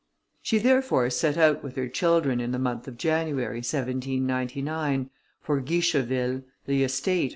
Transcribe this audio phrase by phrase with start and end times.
[0.41, 6.41] She therefore set out with her children, in the month of January, 1799, for Guicheville,
[6.65, 7.29] the estate of M.